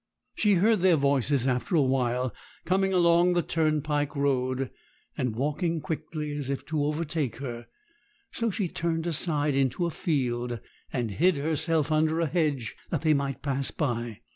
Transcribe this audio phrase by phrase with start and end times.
[0.33, 2.33] She heard their voices after a while
[2.65, 4.71] coming along the turnpike road,
[5.15, 7.67] and walking quickly as if to overtake her;
[8.31, 10.59] so she turned aside into a field,
[10.91, 14.21] and hid herself under a hedge that they might pass by.